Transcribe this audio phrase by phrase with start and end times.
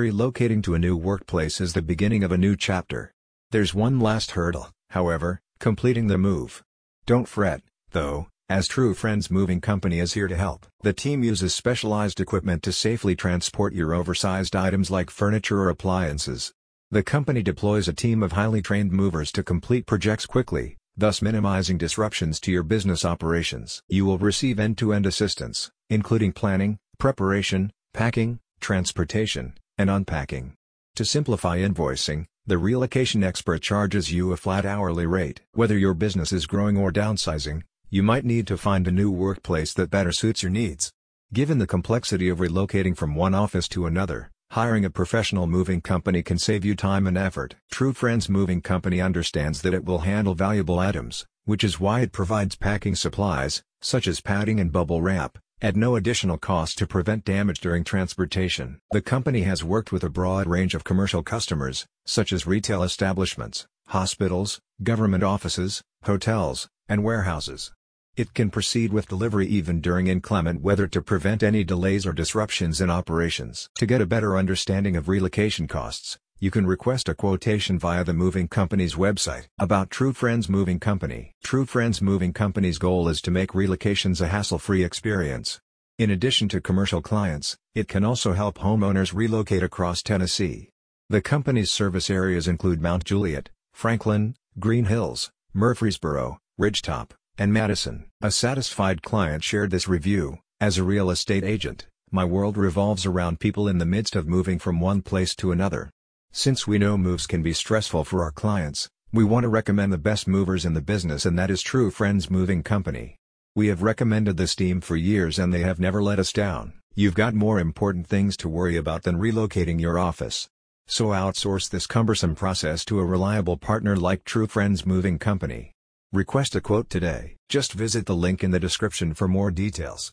[0.00, 3.12] Relocating to a new workplace is the beginning of a new chapter.
[3.50, 6.64] There's one last hurdle, however, completing the move.
[7.04, 10.64] Don't fret, though, as True Friends Moving Company is here to help.
[10.80, 16.54] The team uses specialized equipment to safely transport your oversized items like furniture or appliances.
[16.90, 21.76] The company deploys a team of highly trained movers to complete projects quickly, thus minimizing
[21.76, 23.82] disruptions to your business operations.
[23.90, 30.52] You will receive end-to-end assistance, including planning, preparation, packing, transportation, and unpacking.
[30.96, 35.40] To simplify invoicing, the relocation expert charges you a flat hourly rate.
[35.52, 39.72] Whether your business is growing or downsizing, you might need to find a new workplace
[39.74, 40.92] that better suits your needs.
[41.32, 46.22] Given the complexity of relocating from one office to another, hiring a professional moving company
[46.22, 47.54] can save you time and effort.
[47.70, 52.12] True Friends Moving Company understands that it will handle valuable items, which is why it
[52.12, 57.24] provides packing supplies, such as padding and bubble wrap, at no additional cost to prevent
[57.24, 58.80] damage during transportation.
[58.92, 63.66] The company has worked with a broad range of commercial customers, such as retail establishments,
[63.88, 67.72] hospitals, government offices, hotels, and warehouses.
[68.16, 72.80] It can proceed with delivery even during inclement weather to prevent any delays or disruptions
[72.80, 73.68] in operations.
[73.76, 78.14] To get a better understanding of relocation costs, you can request a quotation via the
[78.14, 79.46] moving company's website.
[79.58, 84.28] About True Friends Moving Company True Friends Moving Company's goal is to make relocations a
[84.28, 85.60] hassle-free experience.
[85.98, 90.70] In addition to commercial clients, it can also help homeowners relocate across Tennessee.
[91.10, 98.06] The company's service areas include Mount Juliet, Franklin, Green Hills, Murfreesboro, Ridgetop, and Madison.
[98.22, 103.40] A satisfied client shared this review, as a real estate agent, my world revolves around
[103.40, 105.90] people in the midst of moving from one place to another.
[106.32, 109.98] Since we know moves can be stressful for our clients, we want to recommend the
[109.98, 113.16] best movers in the business and that is True Friends Moving Company.
[113.56, 116.74] We have recommended this team for years and they have never let us down.
[116.94, 120.48] You've got more important things to worry about than relocating your office.
[120.86, 125.72] So outsource this cumbersome process to a reliable partner like True Friends Moving Company.
[126.12, 127.34] Request a quote today.
[127.48, 130.08] Just visit the link in the description for more details.